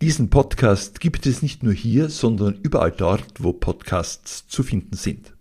Diesen 0.00 0.30
Podcast 0.30 1.00
gibt 1.00 1.26
es 1.26 1.42
nicht 1.42 1.64
nur 1.64 1.72
hier, 1.72 2.08
sondern 2.08 2.54
überall 2.62 2.92
dort, 2.92 3.42
wo 3.42 3.52
Podcasts 3.52 4.46
zu 4.46 4.62
finden 4.62 4.94
sind. 4.94 5.32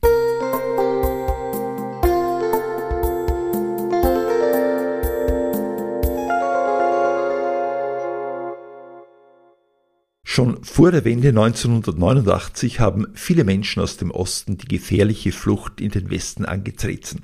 Schon 10.24 10.64
vor 10.64 10.92
der 10.92 11.06
Wende 11.06 11.30
1989 11.30 12.80
haben 12.80 13.10
viele 13.14 13.44
Menschen 13.44 13.84
aus 13.84 13.98
dem 13.98 14.10
Osten 14.10 14.58
die 14.58 14.68
gefährliche 14.68 15.34
Flucht 15.34 15.80
in 15.82 15.92
den 15.92 16.10
Westen 16.10 16.46
angetreten. 16.46 17.22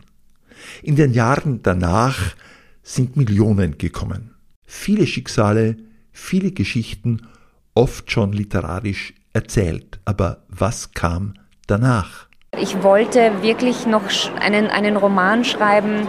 In 0.84 0.96
den 0.96 1.14
Jahren 1.14 1.64
danach 1.64 2.36
sind 2.84 3.18
Millionen 3.18 3.80
gekommen. 3.80 4.36
Viele 4.68 5.08
Schicksale, 5.08 5.78
viele 6.14 6.52
Geschichten, 6.52 7.28
oft 7.74 8.12
schon 8.12 8.32
literarisch 8.32 9.14
erzählt. 9.34 10.00
Aber 10.06 10.38
was 10.48 10.94
kam 10.94 11.34
danach? 11.68 12.28
Ich 12.58 12.84
wollte 12.84 13.32
wirklich 13.42 13.88
noch 13.88 14.04
einen, 14.40 14.68
einen 14.68 14.96
Roman 14.96 15.44
schreiben 15.44 16.08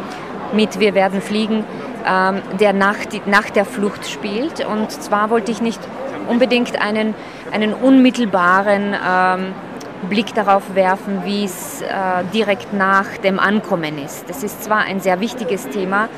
mit 0.52 0.78
Wir 0.78 0.94
werden 0.94 1.20
fliegen, 1.22 1.64
ähm, 2.06 2.42
der 2.60 2.74
nach, 2.74 3.06
die, 3.06 3.22
nach 3.26 3.48
der 3.48 3.64
Flucht 3.64 4.06
spielt. 4.06 4.64
Und 4.64 4.90
zwar 4.90 5.30
wollte 5.30 5.50
ich 5.50 5.62
nicht 5.62 5.80
unbedingt 6.28 6.80
einen, 6.80 7.14
einen 7.50 7.72
unmittelbaren 7.72 8.94
ähm, 8.94 9.54
Blick 10.08 10.34
darauf 10.34 10.74
werfen, 10.74 11.24
wie 11.24 11.44
es 11.44 11.80
äh, 11.80 11.86
direkt 12.32 12.72
nach 12.72 13.16
dem 13.18 13.38
Ankommen 13.38 13.98
ist. 13.98 14.28
Das 14.28 14.42
ist 14.42 14.62
zwar 14.62 14.80
ein 14.80 15.00
sehr 15.00 15.20
wichtiges 15.20 15.68
Thema, 15.68 16.08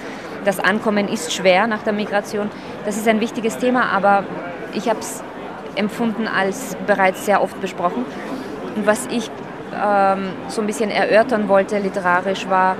das 0.47 0.61
Ankommen 0.61 1.09
ist 1.09 1.33
schwer 1.33 1.67
nach 1.67 1.83
der 1.83 1.93
Migration. 1.93 2.51
Das 2.85 2.97
ist 2.97 3.09
ein 3.09 3.21
wichtiges 3.21 3.59
Thema, 3.59 3.91
aber 3.91 4.25
ich 4.75 4.89
habe 4.89 5.01
es 5.01 5.23
empfunden 5.75 6.29
als 6.29 6.77
bereits 6.87 7.27
sehr 7.27 7.43
oft 7.43 7.61
besprochen. 7.61 8.05
Und 8.77 8.87
was 8.87 9.07
ich 9.07 9.31
ähm, 9.75 10.29
so 10.49 10.61
ein 10.61 10.67
bisschen 10.67 10.91
erörtern 10.91 11.49
wollte 11.49 11.79
literarisch 11.79 12.49
war, 12.49 12.77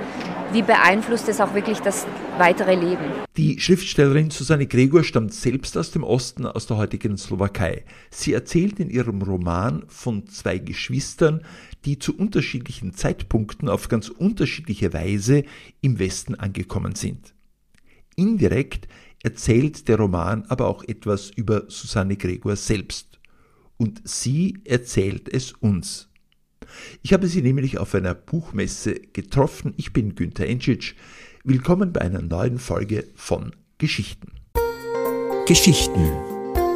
wie 0.53 0.61
beeinflusst 0.61 1.27
es 1.27 1.41
auch 1.41 1.53
wirklich 1.53 1.79
das 1.79 2.07
weitere 2.37 2.75
Leben. 2.75 3.03
Die 3.35 3.59
Schriftstellerin 3.59 4.29
Susanne 4.29 4.65
Gregor 4.65 5.03
stammt 5.03 5.33
selbst 5.33 5.77
aus 5.77 5.91
dem 5.91 6.03
Osten, 6.03 6.45
aus 6.45 6.67
der 6.67 6.77
heutigen 6.77 7.17
Slowakei. 7.17 7.83
Sie 8.09 8.33
erzählt 8.33 8.79
in 8.79 8.89
ihrem 8.89 9.21
Roman 9.21 9.83
von 9.89 10.25
zwei 10.27 10.57
Geschwistern, 10.57 11.41
die 11.83 11.99
zu 11.99 12.15
unterschiedlichen 12.15 12.93
Zeitpunkten 12.93 13.67
auf 13.67 13.89
ganz 13.89 14.07
unterschiedliche 14.07 14.93
Weise 14.93 15.43
im 15.81 15.99
Westen 15.99 16.35
angekommen 16.35 16.95
sind. 16.95 17.33
Indirekt 18.17 18.87
erzählt 19.23 19.87
der 19.87 19.97
Roman 19.97 20.43
aber 20.49 20.67
auch 20.67 20.83
etwas 20.83 21.29
über 21.29 21.65
Susanne 21.69 22.17
Gregor 22.17 22.55
selbst. 22.55 23.19
Und 23.77 24.01
sie 24.03 24.57
erzählt 24.65 25.31
es 25.31 25.53
uns. 25.53 26.09
Ich 27.03 27.13
habe 27.13 27.27
sie 27.27 27.41
nämlich 27.41 27.77
auf 27.77 27.93
einer 27.95 28.15
Buchmesse 28.15 28.95
getroffen. 28.95 29.73
Ich 29.77 29.93
bin 29.93 30.15
Günther 30.15 30.47
Enschitsch. 30.47 30.95
Willkommen 31.43 31.93
bei 31.93 32.01
einer 32.01 32.21
neuen 32.21 32.57
Folge 32.57 33.07
von 33.15 33.55
Geschichten. 33.77 34.31
Geschichten. 35.45 36.11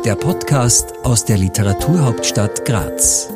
Der 0.06 0.16
Podcast 0.16 0.94
aus 1.04 1.26
der 1.26 1.38
Literaturhauptstadt 1.38 2.66
Graz. 2.66 3.30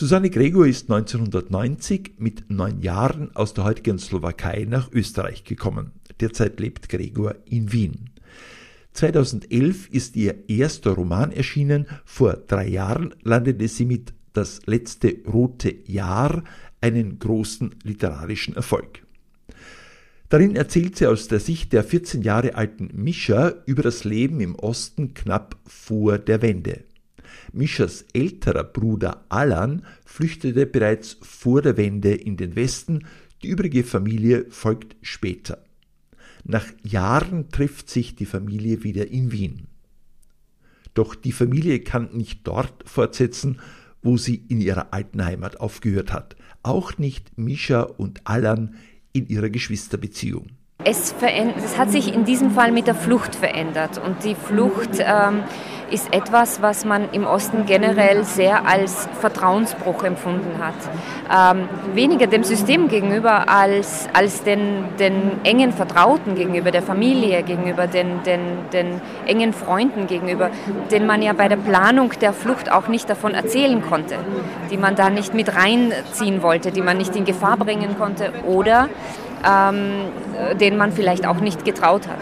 Susanne 0.00 0.30
Gregor 0.30 0.66
ist 0.66 0.90
1990 0.90 2.12
mit 2.16 2.50
neun 2.50 2.80
Jahren 2.80 3.36
aus 3.36 3.52
der 3.52 3.64
heutigen 3.64 3.98
Slowakei 3.98 4.64
nach 4.66 4.90
Österreich 4.92 5.44
gekommen. 5.44 5.92
Derzeit 6.20 6.58
lebt 6.58 6.88
Gregor 6.88 7.34
in 7.44 7.70
Wien. 7.70 8.08
2011 8.94 9.90
ist 9.90 10.16
ihr 10.16 10.48
erster 10.48 10.92
Roman 10.92 11.32
erschienen. 11.32 11.86
Vor 12.06 12.32
drei 12.32 12.66
Jahren 12.66 13.14
landete 13.24 13.68
sie 13.68 13.84
mit 13.84 14.14
Das 14.32 14.62
letzte 14.64 15.18
rote 15.30 15.74
Jahr 15.84 16.44
einen 16.80 17.18
großen 17.18 17.74
literarischen 17.84 18.56
Erfolg. 18.56 19.02
Darin 20.30 20.56
erzählt 20.56 20.96
sie 20.96 21.08
aus 21.08 21.28
der 21.28 21.40
Sicht 21.40 21.74
der 21.74 21.84
14 21.84 22.22
Jahre 22.22 22.54
alten 22.54 22.88
Mischa 22.94 23.52
über 23.66 23.82
das 23.82 24.04
Leben 24.04 24.40
im 24.40 24.54
Osten 24.54 25.12
knapp 25.12 25.58
vor 25.66 26.16
der 26.16 26.40
Wende. 26.40 26.84
Mischas 27.52 28.04
älterer 28.12 28.64
Bruder 28.64 29.24
Alan 29.28 29.82
flüchtete 30.04 30.66
bereits 30.66 31.18
vor 31.22 31.62
der 31.62 31.76
Wende 31.76 32.14
in 32.14 32.36
den 32.36 32.56
Westen, 32.56 33.06
die 33.42 33.48
übrige 33.48 33.84
Familie 33.84 34.46
folgt 34.50 34.96
später. 35.02 35.64
Nach 36.44 36.66
Jahren 36.82 37.48
trifft 37.50 37.90
sich 37.90 38.16
die 38.16 38.26
Familie 38.26 38.82
wieder 38.82 39.08
in 39.08 39.32
Wien. 39.32 39.66
Doch 40.94 41.14
die 41.14 41.32
Familie 41.32 41.80
kann 41.80 42.10
nicht 42.12 42.46
dort 42.46 42.88
fortsetzen, 42.88 43.60
wo 44.02 44.16
sie 44.16 44.36
in 44.48 44.60
ihrer 44.60 44.92
alten 44.92 45.24
Heimat 45.24 45.60
aufgehört 45.60 46.12
hat. 46.12 46.36
Auch 46.62 46.98
nicht 46.98 47.38
Mischa 47.38 47.82
und 47.82 48.26
Alan 48.26 48.74
in 49.12 49.26
ihrer 49.28 49.50
Geschwisterbeziehung. 49.50 50.48
Es, 50.84 51.14
es, 51.20 51.78
hat 51.78 51.90
sich 51.90 52.14
in 52.14 52.24
diesem 52.24 52.52
Fall 52.52 52.72
mit 52.72 52.86
der 52.86 52.94
Flucht 52.94 53.34
verändert. 53.34 54.00
Und 54.04 54.24
die 54.24 54.34
Flucht 54.34 54.98
ähm, 54.98 55.42
ist 55.90 56.12
etwas, 56.14 56.62
was 56.62 56.84
man 56.84 57.10
im 57.12 57.26
Osten 57.26 57.66
generell 57.66 58.24
sehr 58.24 58.66
als 58.66 59.08
Vertrauensbruch 59.20 60.04
empfunden 60.04 60.58
hat. 60.58 61.54
Ähm, 61.54 61.68
weniger 61.94 62.26
dem 62.26 62.44
System 62.44 62.88
gegenüber 62.88 63.48
als, 63.48 64.08
als 64.12 64.42
den, 64.42 64.84
den 64.98 65.44
engen 65.44 65.72
Vertrauten 65.72 66.34
gegenüber, 66.34 66.70
der 66.70 66.82
Familie 66.82 67.42
gegenüber, 67.42 67.86
den, 67.86 68.22
den, 68.22 68.40
den 68.72 69.00
engen 69.26 69.52
Freunden 69.52 70.06
gegenüber, 70.06 70.50
denen 70.90 71.06
man 71.06 71.22
ja 71.22 71.32
bei 71.32 71.48
der 71.48 71.56
Planung 71.56 72.12
der 72.20 72.32
Flucht 72.32 72.70
auch 72.70 72.88
nicht 72.88 73.10
davon 73.10 73.34
erzählen 73.34 73.82
konnte, 73.82 74.16
die 74.70 74.76
man 74.76 74.94
da 74.94 75.10
nicht 75.10 75.34
mit 75.34 75.54
reinziehen 75.54 76.42
wollte, 76.42 76.70
die 76.70 76.82
man 76.82 76.96
nicht 76.98 77.14
in 77.16 77.24
Gefahr 77.24 77.56
bringen 77.56 77.96
konnte 77.98 78.32
oder 78.46 78.88
ähm, 79.46 80.56
denen 80.60 80.76
man 80.76 80.92
vielleicht 80.92 81.26
auch 81.26 81.40
nicht 81.40 81.64
getraut 81.64 82.06
hat. 82.08 82.18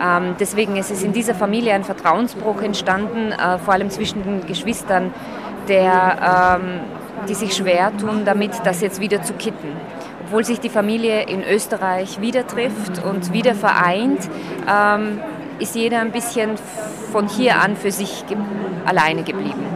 Ähm, 0.00 0.36
deswegen 0.38 0.76
ist 0.76 0.90
es 0.90 1.02
in 1.02 1.12
dieser 1.12 1.34
Familie 1.34 1.74
ein 1.74 1.84
Vertrauensbruch 1.84 2.62
entstanden, 2.62 3.32
äh, 3.32 3.58
vor 3.58 3.74
allem 3.74 3.90
zwischen 3.90 4.22
den 4.22 4.46
Geschwistern, 4.46 5.12
der, 5.68 6.58
ähm, 6.60 6.80
die 7.28 7.34
sich 7.34 7.54
schwer 7.54 7.92
tun, 7.96 8.22
damit 8.24 8.52
das 8.64 8.80
jetzt 8.80 9.00
wieder 9.00 9.22
zu 9.22 9.32
kitten. 9.34 9.68
Obwohl 10.24 10.44
sich 10.44 10.60
die 10.60 10.68
Familie 10.68 11.22
in 11.22 11.42
Österreich 11.42 12.20
wieder 12.20 12.46
trifft 12.46 13.02
und 13.02 13.32
wieder 13.32 13.54
vereint, 13.54 14.28
ähm, 14.68 15.20
ist 15.58 15.74
jeder 15.74 16.00
ein 16.00 16.12
bisschen 16.12 16.50
von 17.10 17.26
hier 17.26 17.60
an 17.60 17.76
für 17.76 17.90
sich 17.90 18.26
ge 18.26 18.36
alleine 18.84 19.22
geblieben. 19.22 19.66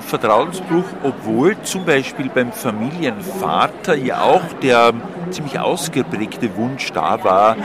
Vertrauensbruch, 0.00 0.84
obwohl 1.02 1.60
zum 1.62 1.84
Beispiel 1.84 2.30
beim 2.32 2.52
Familienvater 2.52 3.94
ja 3.94 4.22
auch 4.22 4.42
der 4.62 4.92
ziemlich 5.30 5.58
ausgeprägte 5.58 6.56
Wunsch 6.56 6.92
da 6.92 7.22
war, 7.24 7.56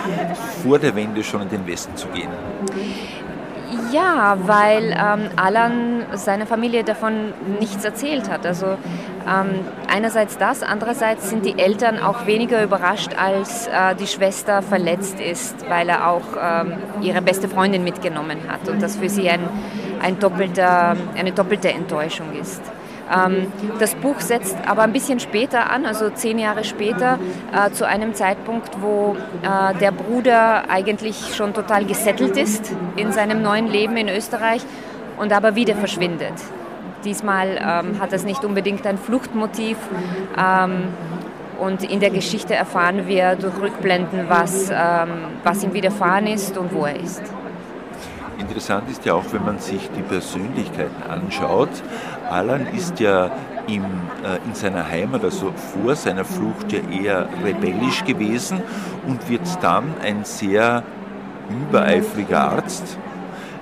vor 0.64 0.80
der 0.80 0.96
Wende 0.96 1.24
schon 1.24 1.42
in 1.44 1.50
den 1.50 1.68
Westen 1.68 1.96
zu 1.96 2.08
gehen. 2.10 2.30
Ja, 3.92 4.38
weil 4.46 4.92
ähm, 4.92 5.30
Alan 5.36 6.06
seiner 6.14 6.46
Familie 6.46 6.84
davon 6.84 7.34
nichts 7.60 7.84
erzählt 7.86 8.30
hat. 8.30 8.46
Also 8.46 8.66
ähm, 8.66 9.62
einerseits 9.88 10.38
das, 10.38 10.64
andererseits 10.64 11.30
sind 11.30 11.46
die 11.46 11.58
Eltern 11.58 12.00
auch 12.00 12.26
weniger 12.26 12.64
überrascht, 12.64 13.12
als 13.18 13.68
äh, 13.68 13.96
die 13.96 14.08
Schwester 14.08 14.62
verletzt 14.62 15.20
ist, 15.20 15.70
weil 15.70 15.90
er 15.90 16.10
auch 16.10 16.24
ähm, 16.42 16.74
ihre 17.02 17.22
beste 17.22 17.48
Freundin 17.48 17.84
mitgenommen 17.84 18.38
hat 18.48 18.68
und 18.70 18.82
das 18.82 18.98
für 18.98 19.10
sie 19.10 19.30
ein, 19.30 19.42
ein 20.02 20.20
doppelter, 20.20 20.96
eine 21.18 21.32
doppelte 21.32 21.70
Enttäuschung 21.70 22.34
ist. 22.40 22.62
Ähm, 23.14 23.52
das 23.80 23.96
Buch 23.96 24.20
setzt 24.20 24.58
aber 24.68 24.84
ein 24.84 24.94
bisschen 24.94 25.20
später 25.20 25.70
an, 25.70 25.86
also 25.86 26.10
zehn 26.10 26.40
Jahre 26.40 26.64
später, 26.64 27.20
äh, 27.54 27.72
zu 27.72 27.88
einem 27.88 28.14
Zeitpunkt, 28.14 28.82
wo 28.82 29.16
äh, 29.42 29.78
der 29.80 29.92
Bruder 29.92 30.70
eigentlich 30.70 31.36
schon 31.36 31.54
total 31.54 31.86
gesettelt 31.86 32.38
ist 32.38 32.72
in 32.96 33.12
seinem 33.12 33.42
neuen 33.42 33.68
Leben 33.68 33.98
in 33.98 34.10
Österreich 34.10 34.62
und 35.18 35.32
aber 35.32 35.56
wieder 35.56 35.76
verschwindet. 35.76 36.34
Diesmal 37.04 37.60
ähm, 37.60 38.00
hat 38.00 38.14
es 38.14 38.24
nicht 38.24 38.44
unbedingt 38.44 38.86
ein 38.88 38.98
Fluchtmotiv. 38.98 39.78
Ähm, 40.38 40.88
und 41.60 41.90
in 41.90 42.00
der 42.00 42.10
Geschichte 42.10 42.54
erfahren 42.54 43.08
wir 43.08 43.36
durch 43.36 43.58
Rückblenden, 43.62 44.26
was, 44.28 44.70
ähm, 44.70 45.10
was 45.44 45.64
ihm 45.64 45.74
widerfahren 45.74 46.28
ist 46.28 46.58
und 46.58 46.74
wo 46.74 46.86
er 46.86 47.00
ist. 47.00 47.22
Interessant 48.48 48.90
ist 48.92 49.04
ja 49.06 49.16
auch, 49.16 49.26
wenn 49.32 49.44
man 49.44 49.58
sich 49.58 49.90
die 49.98 50.04
Persönlichkeiten 50.04 51.02
anschaut. 51.10 51.70
Alan 52.30 52.68
ist 52.68 53.00
ja 53.00 53.32
im, 53.68 53.84
äh, 53.84 54.38
in 54.46 54.54
seiner 54.54 54.88
Heimat, 54.88 55.24
also 55.24 55.52
vor 55.52 55.96
seiner 55.96 56.24
Flucht, 56.24 56.72
ja 56.72 56.80
eher 56.92 57.28
rebellisch 57.44 58.04
gewesen 58.06 58.62
und 59.08 59.28
wird 59.30 59.42
dann 59.62 59.96
ein 60.04 60.24
sehr 60.24 60.84
übereifriger 61.50 62.52
Arzt, 62.52 63.00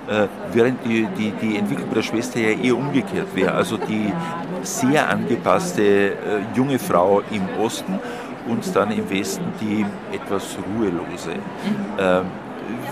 äh, 0.09 0.27
während 0.51 0.85
die, 0.85 1.07
die, 1.17 1.31
die 1.31 1.57
Entwicklung 1.57 1.87
bei 1.87 1.95
der 1.95 2.03
Schwester 2.03 2.39
ja 2.39 2.49
eher 2.49 2.75
umgekehrt 2.75 3.33
wäre. 3.35 3.53
Also 3.53 3.77
die 3.77 4.11
sehr 4.63 5.09
angepasste 5.09 5.83
äh, 5.83 6.15
junge 6.55 6.77
Frau 6.77 7.21
im 7.31 7.47
Osten 7.63 7.99
und 8.49 8.75
dann 8.75 8.91
im 8.91 9.09
Westen 9.09 9.45
die 9.61 9.85
etwas 10.13 10.57
ruhelose. 10.75 11.31
Ähm, 11.97 12.25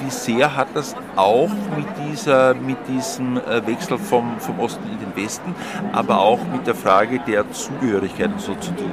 wie 0.04 0.10
sehr 0.10 0.56
hat 0.56 0.68
das 0.74 0.96
auch 1.16 1.50
mit, 1.76 1.88
dieser, 2.10 2.54
mit 2.54 2.78
diesem 2.88 3.38
äh, 3.38 3.66
Wechsel 3.66 3.98
vom, 3.98 4.40
vom 4.40 4.60
Osten 4.60 4.84
in 4.92 5.00
den 5.00 5.24
Westen, 5.24 5.56
aber 5.94 6.20
auch 6.20 6.40
mit 6.52 6.68
der 6.68 6.76
Frage 6.76 7.20
der 7.20 7.50
Zugehörigkeit 7.52 8.32
so 8.38 8.56
zu 8.56 8.72
tun? 8.72 8.92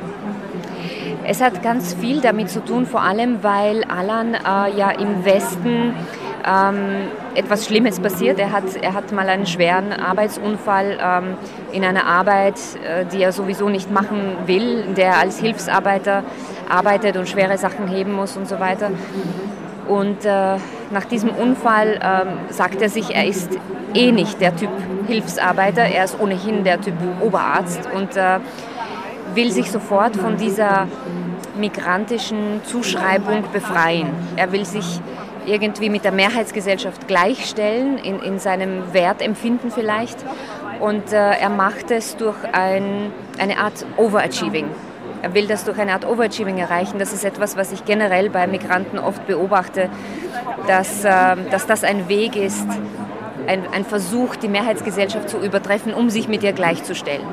Es 1.25 1.43
hat 1.43 1.63
ganz 1.63 1.95
viel 1.95 2.21
damit 2.21 2.49
zu 2.51 2.65
tun, 2.65 2.87
vor 2.87 3.03
allem 3.03 3.43
weil 3.43 3.85
Alan 3.85 4.35
äh, 4.35 4.77
ja 4.79 4.91
im 4.91 5.25
Westen 5.25 5.95
ähm, 6.47 7.09
etwas 7.35 7.67
Schlimmes 7.67 8.01
passiert. 8.01 8.39
Er 8.39 8.53
hat, 8.53 8.65
er 8.81 8.95
hat 8.95 9.13
mal 9.13 9.29
einen 9.29 9.47
schweren 9.47 9.93
Arbeitsunfall 9.93 10.99
ähm, 11.01 11.37
in 11.73 11.85
einer 11.85 12.07
Arbeit, 12.07 12.55
äh, 12.83 13.05
die 13.05 13.23
er 13.23 13.33
sowieso 13.33 13.69
nicht 13.69 13.91
machen 13.91 14.37
will, 14.47 14.85
in 14.89 14.95
der 14.95 15.09
er 15.09 15.19
als 15.19 15.39
Hilfsarbeiter 15.39 16.23
arbeitet 16.69 17.17
und 17.17 17.29
schwere 17.29 17.59
Sachen 17.59 17.89
heben 17.89 18.13
muss 18.13 18.37
und 18.37 18.49
so 18.49 18.59
weiter. 18.61 18.91
Und 19.89 20.25
äh, 20.25 20.57
nach 20.91 21.05
diesem 21.11 21.31
Unfall 21.31 21.99
ähm, 22.03 22.29
sagt 22.51 22.83
er 22.83 22.91
sich, 22.91 23.15
er 23.15 23.27
ist 23.27 23.51
eh 23.95 24.13
nicht 24.13 24.41
der 24.41 24.55
Typ 24.55 24.71
Hilfsarbeiter, 25.07 25.83
er 25.83 26.05
ist 26.05 26.21
ohnehin 26.21 26.63
der 26.63 26.81
Typ 26.81 26.95
Oberarzt 27.21 27.89
und 27.95 28.17
äh, 28.17 28.39
will 29.35 29.51
sich 29.51 29.71
sofort 29.71 30.17
von 30.17 30.37
dieser 30.37 30.87
migrantischen 31.59 32.61
Zuschreibung 32.65 33.45
befreien. 33.53 34.09
Er 34.37 34.53
will 34.53 34.65
sich 34.65 35.01
irgendwie 35.47 35.89
mit 35.89 36.05
der 36.05 36.13
Mehrheitsgesellschaft 36.13 37.09
gleichstellen, 37.09 37.99
in, 37.99 38.21
in 38.21 38.39
seinem 38.39 38.93
Wertempfinden 38.93 39.71
vielleicht. 39.71 40.19
Und 40.81 41.13
äh, 41.13 41.17
er 41.17 41.49
macht 41.49 41.91
es 41.91 42.17
durch 42.17 42.37
ein, 42.53 43.11
eine 43.39 43.59
Art 43.59 43.85
Overachieving. 43.97 44.67
Er 45.23 45.35
will 45.35 45.47
das 45.47 45.65
durch 45.65 45.79
eine 45.79 45.93
Art 45.93 46.07
Overachieving 46.07 46.59
erreichen. 46.59 46.99
Das 46.99 47.13
ist 47.13 47.25
etwas, 47.25 47.57
was 47.57 47.73
ich 47.73 47.85
generell 47.85 48.31
bei 48.31 48.47
Migranten 48.47 48.99
oft 48.99 49.27
beobachte, 49.27 49.91
dass, 50.67 51.05
äh, 51.05 51.37
dass 51.51 51.67
das 51.67 51.85
ein 51.85 52.09
Weg 52.09 52.37
ist, 52.37 52.67
ein, 53.47 53.65
ein 53.73 53.85
Versuch, 53.85 54.37
die 54.37 54.49
Mehrheitsgesellschaft 54.49 55.29
zu 55.29 55.39
übertreffen, 55.39 55.95
um 55.95 56.11
sich 56.11 56.29
mit 56.29 56.43
ihr 56.43 56.53
gleichzustellen. 56.53 57.27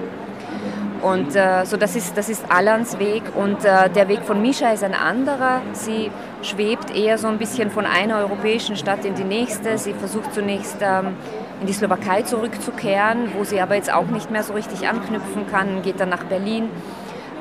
Und 1.01 1.35
äh, 1.35 1.65
so 1.65 1.77
das 1.77 1.95
ist, 1.95 2.17
das 2.17 2.29
ist 2.29 2.45
Alans 2.49 2.97
Weg 2.97 3.23
und 3.35 3.63
äh, 3.63 3.91
der 3.91 4.07
Weg 4.07 4.23
von 4.23 4.41
Misha 4.41 4.71
ist 4.71 4.83
ein 4.83 4.95
anderer. 4.95 5.61
Sie 5.73 6.09
schwebt 6.41 6.89
eher 6.89 7.19
so 7.19 7.27
ein 7.27 7.37
bisschen 7.37 7.69
von 7.69 7.85
einer 7.85 8.17
europäischen 8.17 8.75
Stadt 8.75 9.05
in 9.05 9.13
die 9.13 9.23
nächste. 9.23 9.77
Sie 9.77 9.93
versucht 9.93 10.33
zunächst 10.33 10.77
ähm, 10.81 11.15
in 11.61 11.67
die 11.67 11.73
Slowakei 11.73 12.23
zurückzukehren, 12.23 13.33
wo 13.37 13.43
sie 13.43 13.61
aber 13.61 13.75
jetzt 13.75 13.93
auch 13.93 14.07
nicht 14.07 14.31
mehr 14.31 14.41
so 14.41 14.53
richtig 14.53 14.87
anknüpfen 14.87 15.45
kann, 15.51 15.83
geht 15.83 15.99
dann 15.99 16.09
nach 16.09 16.23
Berlin. 16.23 16.69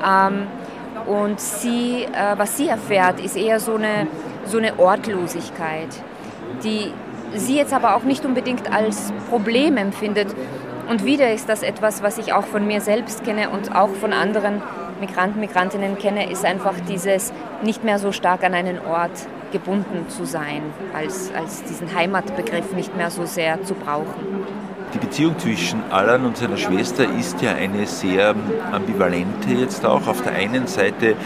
Ähm, 0.05 0.47
und 1.07 1.39
sie, 1.39 2.03
äh, 2.03 2.37
was 2.37 2.57
sie 2.57 2.67
erfährt, 2.67 3.19
ist 3.19 3.37
eher 3.37 3.59
so 3.59 3.75
eine, 3.75 4.07
so 4.45 4.57
eine 4.57 4.79
Ortlosigkeit, 4.79 5.89
die 6.63 6.91
sie 7.35 7.57
jetzt 7.57 7.73
aber 7.73 7.95
auch 7.95 8.03
nicht 8.03 8.25
unbedingt 8.25 8.73
als 8.73 9.11
Problem 9.29 9.77
empfindet. 9.77 10.35
Und 10.89 11.03
wieder 11.05 11.31
ist 11.33 11.49
das 11.49 11.63
etwas, 11.63 12.03
was 12.03 12.17
ich 12.17 12.33
auch 12.33 12.45
von 12.45 12.65
mir 12.65 12.81
selbst 12.81 13.23
kenne 13.23 13.49
und 13.49 13.75
auch 13.75 13.89
von 13.89 14.13
anderen 14.13 14.61
Migranten, 14.99 15.39
Migrantinnen 15.39 15.97
kenne, 15.97 16.31
ist 16.31 16.45
einfach 16.45 16.75
dieses 16.87 17.33
nicht 17.63 17.83
mehr 17.83 17.99
so 17.99 18.11
stark 18.11 18.43
an 18.43 18.53
einen 18.53 18.79
Ort 18.79 19.27
gebunden 19.51 20.09
zu 20.09 20.25
sein, 20.25 20.61
als, 20.93 21.31
als 21.35 21.63
diesen 21.63 21.93
Heimatbegriff 21.93 22.73
nicht 22.73 22.95
mehr 22.95 23.09
so 23.09 23.25
sehr 23.25 23.61
zu 23.63 23.73
brauchen. 23.73 24.45
Die 24.95 24.99
Beziehung 24.99 25.37
zwischen 25.37 25.83
Alan 25.91 26.25
und 26.25 26.37
seiner 26.37 26.55
Schwester 26.55 27.03
ist 27.19 27.41
ja 27.41 27.51
eine 27.51 27.85
sehr 27.85 28.33
ambivalente 28.71 29.49
jetzt 29.49 29.85
auch. 29.85 30.07
Auf 30.07 30.21
der 30.21 30.31
einen 30.31 30.67
Seite 30.67 31.17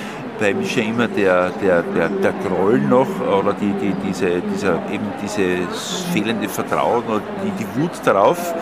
mich 0.55 0.75
ja 0.75 0.83
immer 0.83 1.07
der, 1.07 1.51
der, 1.61 1.83
der, 1.83 2.09
der 2.09 2.33
Groll 2.47 2.79
noch 2.79 3.07
oder 3.21 3.53
die, 3.53 3.71
die, 3.73 3.93
diese, 4.07 4.41
dieser, 4.41 4.75
eben 4.91 5.05
dieses 5.21 6.05
fehlende 6.11 6.49
Vertrauen 6.49 7.03
oder 7.03 7.21
die, 7.43 7.63
die 7.63 7.79
Wut 7.79 7.91
darauf. 8.05 8.55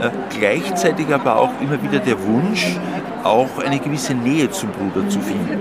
Äh, 0.00 0.10
gleichzeitig 0.38 1.12
aber 1.12 1.40
auch 1.40 1.60
immer 1.60 1.82
wieder 1.82 1.98
der 1.98 2.22
Wunsch, 2.22 2.78
auch 3.24 3.58
eine 3.66 3.80
gewisse 3.80 4.14
Nähe 4.14 4.48
zum 4.50 4.68
Bruder 4.68 5.08
zu 5.08 5.18
finden. 5.18 5.58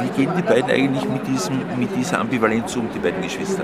Wie 0.00 0.08
gehen 0.20 0.32
die 0.36 0.42
beiden 0.42 0.70
eigentlich 0.70 1.08
mit, 1.08 1.26
diesem, 1.26 1.60
mit 1.78 1.96
dieser 1.96 2.20
Ambivalenz 2.20 2.76
um, 2.76 2.88
die 2.92 2.98
beiden 2.98 3.22
Geschwister? 3.22 3.62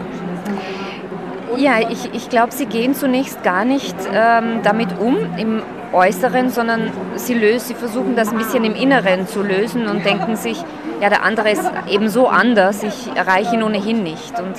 Ja, 1.57 1.81
ich, 1.81 2.13
ich 2.15 2.29
glaube, 2.29 2.53
sie 2.53 2.67
gehen 2.67 2.95
zunächst 2.95 3.43
gar 3.43 3.65
nicht 3.65 3.97
ähm, 4.13 4.61
damit 4.63 4.99
um 4.99 5.17
im 5.37 5.63
Äußeren, 5.93 6.51
sondern 6.51 6.93
sie, 7.17 7.35
lösen, 7.35 7.69
sie 7.69 7.75
versuchen 7.75 8.15
das 8.15 8.31
ein 8.31 8.39
bisschen 8.39 8.65
im 8.65 8.75
Inneren 8.75 9.27
zu 9.27 9.43
lösen 9.43 9.87
und 9.89 10.05
denken 10.05 10.37
sich, 10.37 10.63
ja, 11.01 11.09
der 11.09 11.25
andere 11.25 11.51
ist 11.51 11.69
eben 11.89 12.09
so 12.09 12.29
anders, 12.29 12.83
ich 12.83 13.11
erreiche 13.15 13.57
ihn 13.57 13.63
ohnehin 13.63 14.03
nicht. 14.03 14.39
Und 14.39 14.55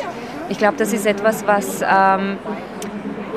ich 0.49 0.57
glaube, 0.57 0.75
das 0.77 0.91
ist 0.91 1.05
etwas, 1.05 1.47
was, 1.47 1.81
ähm, 1.81 2.37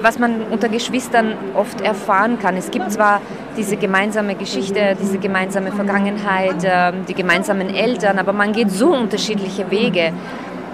was 0.00 0.18
man 0.18 0.42
unter 0.50 0.68
Geschwistern 0.68 1.34
oft 1.54 1.80
erfahren 1.80 2.38
kann. 2.40 2.56
Es 2.56 2.70
gibt 2.70 2.90
zwar 2.90 3.20
diese 3.56 3.76
gemeinsame 3.76 4.34
Geschichte, 4.34 4.96
diese 5.00 5.18
gemeinsame 5.18 5.70
Vergangenheit, 5.70 6.64
äh, 6.64 6.92
die 7.06 7.14
gemeinsamen 7.14 7.72
Eltern, 7.72 8.18
aber 8.18 8.32
man 8.32 8.52
geht 8.52 8.70
so 8.72 8.92
unterschiedliche 8.94 9.70
Wege 9.70 10.12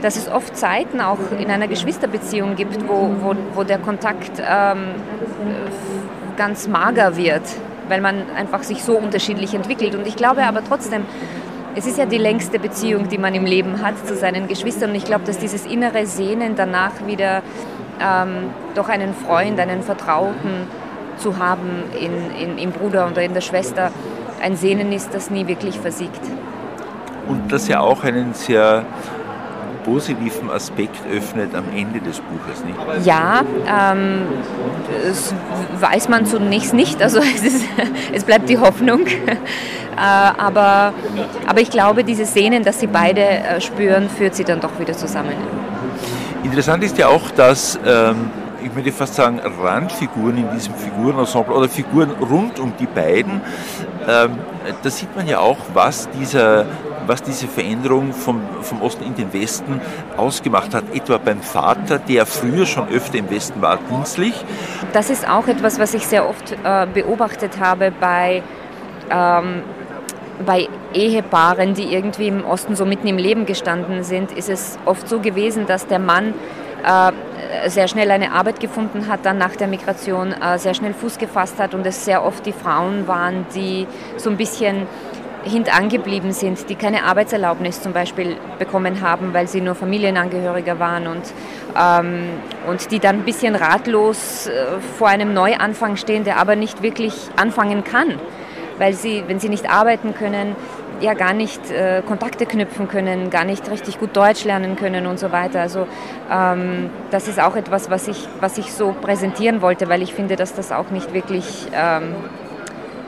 dass 0.02 0.16
es 0.16 0.28
oft 0.30 0.56
Zeiten 0.56 1.00
auch 1.00 1.18
in 1.38 1.50
einer 1.50 1.68
Geschwisterbeziehung 1.68 2.56
gibt, 2.56 2.88
wo, 2.88 3.10
wo, 3.20 3.34
wo 3.54 3.64
der 3.64 3.78
Kontakt 3.78 4.32
ähm, 4.38 4.94
ganz 6.36 6.68
mager 6.68 7.16
wird, 7.16 7.42
weil 7.88 8.00
man 8.00 8.30
einfach 8.36 8.62
sich 8.62 8.82
so 8.82 8.96
unterschiedlich 8.96 9.54
entwickelt. 9.54 9.94
Und 9.94 10.06
ich 10.06 10.16
glaube 10.16 10.44
aber 10.44 10.62
trotzdem, 10.64 11.04
es 11.74 11.86
ist 11.86 11.98
ja 11.98 12.06
die 12.06 12.18
längste 12.18 12.58
Beziehung, 12.58 13.08
die 13.08 13.18
man 13.18 13.34
im 13.34 13.44
Leben 13.44 13.82
hat 13.82 13.94
zu 14.06 14.16
seinen 14.16 14.48
Geschwistern. 14.48 14.90
Und 14.90 14.96
ich 14.96 15.04
glaube, 15.04 15.24
dass 15.24 15.38
dieses 15.38 15.66
innere 15.66 16.06
Sehnen 16.06 16.56
danach 16.56 16.92
wieder 17.06 17.42
ähm, 18.00 18.50
doch 18.74 18.88
einen 18.88 19.14
Freund, 19.14 19.60
einen 19.60 19.82
Vertrauten 19.82 20.66
zu 21.18 21.38
haben 21.38 21.84
in, 21.98 22.42
in, 22.42 22.58
im 22.58 22.72
Bruder 22.72 23.08
oder 23.08 23.22
in 23.22 23.34
der 23.34 23.40
Schwester 23.42 23.90
ein 24.42 24.56
Sehnen 24.56 24.90
ist, 24.92 25.14
das 25.14 25.30
nie 25.30 25.46
wirklich 25.46 25.78
versiegt. 25.78 26.20
Und 27.28 27.52
das 27.52 27.68
ja 27.68 27.80
auch 27.80 28.02
einen 28.02 28.34
sehr 28.34 28.84
positiven 29.84 30.50
Aspekt 30.50 31.00
öffnet 31.10 31.54
am 31.54 31.64
Ende 31.74 32.00
des 32.00 32.20
Buches, 32.20 32.64
nicht? 32.64 33.06
Ja, 33.06 33.42
ähm, 33.66 34.22
das 35.04 35.34
weiß 35.80 36.08
man 36.08 36.26
zunächst 36.26 36.74
nicht, 36.74 37.02
also 37.02 37.18
es, 37.36 37.42
ist, 37.42 37.64
es 38.12 38.24
bleibt 38.24 38.48
die 38.48 38.58
Hoffnung. 38.58 39.06
äh, 39.26 39.36
aber, 39.96 40.92
aber 41.46 41.60
ich 41.60 41.70
glaube, 41.70 42.04
diese 42.04 42.26
Szenen, 42.26 42.62
dass 42.62 42.80
sie 42.80 42.86
beide 42.86 43.22
äh, 43.22 43.60
spüren, 43.60 44.08
führt 44.08 44.34
sie 44.34 44.44
dann 44.44 44.60
doch 44.60 44.78
wieder 44.78 44.94
zusammen. 44.94 45.34
Interessant 46.42 46.82
ist 46.82 46.96
ja 46.96 47.08
auch, 47.08 47.30
dass 47.30 47.78
ähm, 47.86 48.30
ich 48.62 48.74
würde 48.74 48.92
fast 48.92 49.14
sagen, 49.14 49.40
Randfiguren 49.40 50.36
in 50.36 50.50
diesem 50.52 50.74
Figurenensemble 50.74 51.54
oder 51.54 51.68
Figuren 51.68 52.10
rund 52.10 52.58
um 52.58 52.72
die 52.78 52.86
beiden, 52.86 53.40
ähm, 54.10 54.38
da 54.82 54.90
sieht 54.90 55.14
man 55.16 55.26
ja 55.26 55.38
auch, 55.38 55.58
was 55.72 56.08
dieser 56.10 56.66
was 57.10 57.22
diese 57.22 57.48
Veränderung 57.48 58.12
vom, 58.12 58.40
vom 58.62 58.82
Osten 58.82 59.04
in 59.04 59.14
den 59.14 59.32
Westen 59.32 59.80
ausgemacht 60.16 60.74
hat. 60.74 60.84
Etwa 60.94 61.18
beim 61.18 61.40
Vater, 61.40 61.98
der 61.98 62.24
früher 62.24 62.66
schon 62.66 62.88
öfter 62.88 63.18
im 63.18 63.28
Westen 63.30 63.60
war, 63.60 63.78
dienstlich. 63.90 64.34
Das 64.92 65.10
ist 65.10 65.28
auch 65.28 65.48
etwas, 65.48 65.80
was 65.80 65.92
ich 65.94 66.06
sehr 66.06 66.28
oft 66.28 66.52
äh, 66.52 66.86
beobachtet 66.86 67.58
habe 67.58 67.92
bei, 67.98 68.42
ähm, 69.10 69.62
bei 70.46 70.68
Ehepaaren, 70.94 71.74
die 71.74 71.92
irgendwie 71.92 72.28
im 72.28 72.44
Osten 72.44 72.76
so 72.76 72.86
mitten 72.86 73.08
im 73.08 73.18
Leben 73.18 73.44
gestanden 73.44 74.04
sind. 74.04 74.30
Ist 74.30 74.48
es 74.48 74.78
oft 74.84 75.08
so 75.08 75.18
gewesen, 75.18 75.66
dass 75.66 75.88
der 75.88 75.98
Mann 75.98 76.34
äh, 76.84 77.12
sehr 77.66 77.88
schnell 77.88 78.10
eine 78.10 78.32
Arbeit 78.32 78.60
gefunden 78.60 79.06
hat, 79.08 79.24
dann 79.24 79.38
nach 79.38 79.56
der 79.56 79.66
Migration 79.66 80.32
äh, 80.32 80.58
sehr 80.58 80.74
schnell 80.74 80.94
Fuß 80.94 81.18
gefasst 81.18 81.58
hat 81.58 81.74
und 81.74 81.86
es 81.86 82.04
sehr 82.04 82.24
oft 82.24 82.44
die 82.46 82.52
Frauen 82.52 83.06
waren, 83.06 83.46
die 83.54 83.86
so 84.16 84.30
ein 84.30 84.36
bisschen 84.36 84.86
hintangeblieben 85.44 86.32
sind, 86.32 86.68
die 86.68 86.74
keine 86.74 87.04
Arbeitserlaubnis 87.04 87.82
zum 87.82 87.92
Beispiel 87.92 88.36
bekommen 88.58 89.00
haben, 89.00 89.32
weil 89.32 89.48
sie 89.48 89.60
nur 89.60 89.74
Familienangehöriger 89.74 90.78
waren 90.78 91.06
und, 91.06 91.22
ähm, 91.78 92.28
und 92.68 92.90
die 92.90 92.98
dann 92.98 93.16
ein 93.16 93.24
bisschen 93.24 93.54
ratlos 93.54 94.46
äh, 94.46 94.80
vor 94.98 95.08
einem 95.08 95.32
Neuanfang 95.32 95.96
stehen, 95.96 96.24
der 96.24 96.38
aber 96.38 96.56
nicht 96.56 96.82
wirklich 96.82 97.14
anfangen 97.36 97.84
kann, 97.84 98.20
weil 98.78 98.92
sie, 98.92 99.24
wenn 99.26 99.40
sie 99.40 99.48
nicht 99.48 99.70
arbeiten 99.70 100.14
können, 100.14 100.56
ja 101.00 101.14
gar 101.14 101.32
nicht 101.32 101.70
äh, 101.70 102.02
Kontakte 102.06 102.46
knüpfen 102.46 102.88
können, 102.88 103.30
gar 103.30 103.44
nicht 103.44 103.70
richtig 103.70 103.98
gut 103.98 104.16
Deutsch 104.16 104.44
lernen 104.44 104.76
können 104.76 105.06
und 105.06 105.18
so 105.18 105.32
weiter. 105.32 105.60
Also 105.60 105.86
ähm, 106.30 106.90
das 107.10 107.28
ist 107.28 107.40
auch 107.40 107.56
etwas, 107.56 107.90
was 107.90 108.08
ich, 108.08 108.28
was 108.40 108.58
ich 108.58 108.72
so 108.72 108.94
präsentieren 109.00 109.62
wollte, 109.62 109.88
weil 109.88 110.02
ich 110.02 110.14
finde, 110.14 110.36
dass 110.36 110.54
das 110.54 110.72
auch 110.72 110.90
nicht 110.90 111.12
wirklich 111.12 111.66
ähm, 111.72 112.14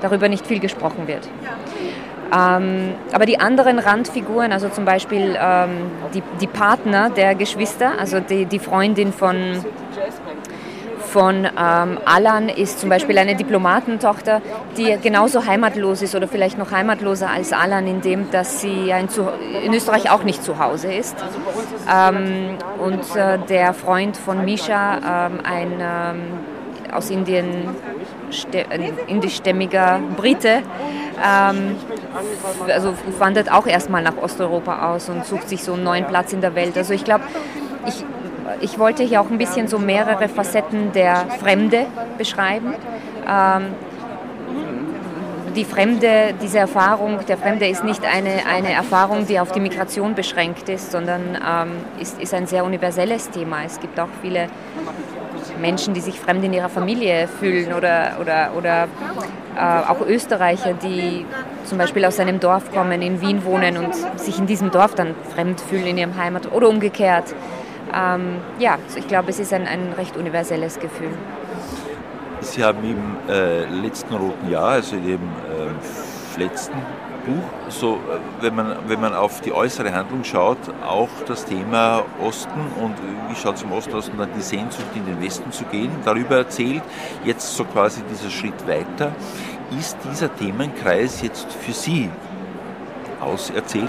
darüber 0.00 0.28
nicht 0.28 0.46
viel 0.46 0.58
gesprochen 0.58 1.06
wird. 1.06 1.28
Ähm, 2.34 2.94
aber 3.12 3.26
die 3.26 3.38
anderen 3.38 3.78
Randfiguren, 3.78 4.52
also 4.52 4.70
zum 4.70 4.86
Beispiel 4.86 5.36
ähm, 5.38 5.90
die, 6.14 6.22
die, 6.40 6.46
Partner 6.46 7.10
der 7.10 7.34
Geschwister, 7.34 7.92
also 7.98 8.20
die, 8.20 8.46
die 8.46 8.58
Freundin 8.58 9.12
von, 9.12 9.62
von 11.12 11.44
ähm, 11.44 11.98
Alan 12.06 12.48
ist 12.48 12.80
zum 12.80 12.88
Beispiel 12.88 13.18
eine 13.18 13.36
Diplomatentochter, 13.36 14.40
die 14.78 14.96
genauso 15.02 15.44
heimatlos 15.44 16.00
ist 16.00 16.14
oder 16.14 16.26
vielleicht 16.26 16.56
noch 16.56 16.70
heimatloser 16.70 17.28
als 17.28 17.52
Alan, 17.52 17.86
in 17.86 18.00
dem, 18.00 18.30
dass 18.30 18.62
sie 18.62 18.90
in, 18.90 19.08
in 19.62 19.74
Österreich 19.74 20.10
auch 20.10 20.24
nicht 20.24 20.42
zu 20.42 20.58
Hause 20.58 20.92
ist. 20.92 21.16
Ähm, 21.92 22.56
und 22.78 23.14
äh, 23.14 23.38
der 23.46 23.74
Freund 23.74 24.16
von 24.16 24.44
Misha, 24.44 25.26
ähm, 25.26 25.40
ein 25.44 25.72
ähm, 25.80 26.22
aus 26.92 27.10
Indien 27.10 27.68
indischstämmiger 29.06 30.00
Brite, 30.16 30.62
ähm, 31.22 31.76
also 32.68 32.94
wandert 33.18 33.52
auch 33.52 33.66
erstmal 33.66 34.02
nach 34.02 34.16
Osteuropa 34.16 34.92
aus 34.92 35.10
und 35.10 35.26
sucht 35.26 35.48
sich 35.48 35.62
so 35.62 35.74
einen 35.74 35.84
neuen 35.84 36.06
Platz 36.06 36.32
in 36.32 36.40
der 36.40 36.54
Welt. 36.54 36.76
Also 36.78 36.94
ich 36.94 37.04
glaube, 37.04 37.24
ich, 37.86 38.04
ich 38.60 38.78
wollte 38.78 39.02
hier 39.02 39.20
auch 39.20 39.30
ein 39.30 39.38
bisschen 39.38 39.68
so 39.68 39.78
mehrere 39.78 40.28
Facetten 40.28 40.92
der 40.92 41.26
Fremde 41.40 41.86
beschreiben. 42.18 42.74
Ähm, 43.28 43.74
die 45.54 45.64
Fremde, 45.64 46.34
diese 46.40 46.58
Erfahrung 46.58 47.18
der 47.26 47.36
Fremde 47.36 47.68
ist 47.68 47.84
nicht 47.84 48.04
eine, 48.04 48.46
eine 48.46 48.72
Erfahrung, 48.72 49.26
die 49.26 49.38
auf 49.38 49.52
die 49.52 49.60
Migration 49.60 50.14
beschränkt 50.14 50.68
ist, 50.68 50.90
sondern 50.90 51.36
ähm, 51.36 51.72
ist, 52.00 52.20
ist 52.20 52.32
ein 52.32 52.46
sehr 52.46 52.64
universelles 52.64 53.30
Thema. 53.30 53.64
Es 53.64 53.78
gibt 53.78 54.00
auch 54.00 54.08
viele 54.22 54.48
Menschen, 55.60 55.94
die 55.94 56.00
sich 56.00 56.18
fremd 56.18 56.44
in 56.44 56.52
ihrer 56.52 56.68
Familie 56.68 57.28
fühlen 57.28 57.72
oder, 57.74 58.16
oder, 58.20 58.52
oder 58.56 58.88
äh, 59.56 59.90
auch 59.90 60.00
Österreicher, 60.06 60.72
die 60.74 61.26
zum 61.64 61.78
Beispiel 61.78 62.04
aus 62.04 62.18
einem 62.18 62.40
Dorf 62.40 62.72
kommen, 62.72 63.02
in 63.02 63.20
Wien 63.20 63.44
wohnen 63.44 63.76
und 63.76 63.94
sich 64.18 64.38
in 64.38 64.46
diesem 64.46 64.70
Dorf 64.70 64.94
dann 64.94 65.14
fremd 65.34 65.60
fühlen 65.60 65.86
in 65.86 65.98
ihrem 65.98 66.16
Heimat 66.16 66.50
oder 66.52 66.68
umgekehrt. 66.68 67.34
Ähm, 67.94 68.38
ja, 68.58 68.78
ich 68.96 69.06
glaube, 69.06 69.30
es 69.30 69.38
ist 69.38 69.52
ein, 69.52 69.66
ein 69.66 69.92
recht 69.92 70.16
universelles 70.16 70.78
Gefühl. 70.78 71.10
Sie 72.40 72.64
haben 72.64 72.78
im 72.84 73.30
äh, 73.32 73.64
letzten 73.66 74.14
roten 74.14 74.50
Jahr, 74.50 74.70
also 74.70 74.96
in 74.96 75.06
dem 75.06 75.20
äh, 75.20 76.40
letzten 76.40 76.74
Buch, 77.24 77.44
so, 77.68 77.94
äh, 77.94 78.42
wenn, 78.42 78.54
man, 78.54 78.76
wenn 78.86 79.00
man 79.00 79.14
auf 79.14 79.40
die 79.40 79.52
äußere 79.52 79.92
Handlung 79.92 80.24
schaut, 80.24 80.58
auch 80.84 81.08
das 81.26 81.44
Thema 81.44 82.02
Osten 82.20 82.60
und 82.80 82.94
wie 83.28 83.36
schaut 83.36 83.56
es 83.56 83.62
im 83.62 83.72
Ostosten 83.72 84.18
dann 84.18 84.30
die 84.36 84.42
Sehnsucht 84.42 84.86
in 84.94 85.06
den 85.06 85.22
Westen 85.22 85.52
zu 85.52 85.64
gehen, 85.64 85.90
darüber 86.04 86.36
erzählt. 86.36 86.82
Jetzt 87.24 87.56
so 87.56 87.64
quasi 87.64 88.02
dieser 88.10 88.30
Schritt 88.30 88.66
weiter. 88.66 89.12
Ist 89.78 89.96
dieser 90.10 90.34
Themenkreis 90.34 91.22
jetzt 91.22 91.52
für 91.52 91.72
Sie 91.72 92.10
auserzählt? 93.20 93.88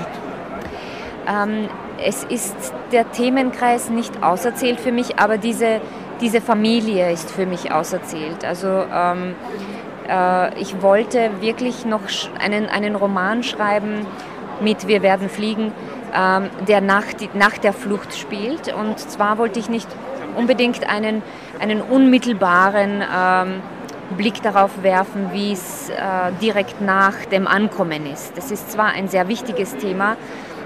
Ähm, 1.28 1.68
es 2.06 2.24
ist 2.24 2.74
der 2.92 3.12
Themenkreis 3.12 3.90
nicht 3.90 4.24
auserzählt 4.24 4.80
für 4.80 4.92
mich, 4.92 5.20
aber 5.20 5.38
diese, 5.38 5.82
diese 6.22 6.42
Familie 6.42 7.12
ist 7.12 7.32
für 7.32 7.46
mich 7.46 7.72
auserzählt. 7.72 8.46
Also 8.46 8.68
ähm, 8.68 9.36
äh, 10.08 10.60
ich 10.60 10.82
wollte 10.82 11.32
wirklich 11.42 11.86
noch 11.86 12.02
einen, 12.40 12.68
einen 12.68 12.96
Roman 12.96 13.44
schreiben 13.44 14.06
mit 14.62 14.88
Wir 14.88 15.02
werden 15.02 15.30
fliegen, 15.30 15.72
ähm, 16.16 16.50
der 16.68 16.82
nach, 16.82 17.12
die, 17.14 17.30
nach 17.34 17.58
der 17.58 17.74
Flucht 17.74 18.16
spielt. 18.16 18.74
Und 18.74 19.00
zwar 19.00 19.38
wollte 19.38 19.60
ich 19.60 19.70
nicht 19.70 19.88
unbedingt 20.36 20.88
einen, 20.90 21.22
einen 21.60 21.82
unmittelbaren 21.82 23.02
ähm, 23.02 23.62
Blick 24.18 24.42
darauf 24.42 24.84
werfen, 24.84 25.30
wie 25.32 25.54
es 25.54 25.90
äh, 25.90 25.94
direkt 26.42 26.82
nach 26.82 27.26
dem 27.32 27.48
Ankommen 27.48 28.06
ist. 28.06 28.38
Das 28.38 28.52
ist 28.52 28.72
zwar 28.72 28.88
ein 28.88 29.08
sehr 29.08 29.28
wichtiges 29.28 29.76
Thema, 29.78 30.18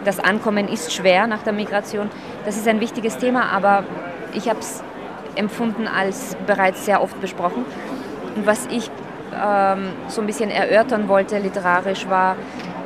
das 0.06 0.20
Ankommen 0.20 0.68
ist 0.68 0.94
schwer 0.94 1.28
nach 1.28 1.44
der 1.44 1.54
Migration, 1.54 2.10
das 2.46 2.58
ist 2.58 2.68
ein 2.68 2.80
wichtiges 2.80 3.18
Thema, 3.18 3.52
aber 3.52 3.84
ich 4.34 4.50
habe 4.50 4.60
es 4.60 4.84
empfunden 5.36 5.88
als 5.88 6.36
bereits 6.46 6.86
sehr 6.86 7.02
oft 7.02 7.20
besprochen. 7.22 7.66
Und 8.36 8.46
was 8.46 8.68
ich 8.68 8.90
ähm, 9.34 9.90
so 10.08 10.22
ein 10.22 10.28
bisschen 10.28 10.50
erörtern 10.50 11.08
wollte 11.08 11.38
literarisch 11.38 12.08
war, 12.10 12.36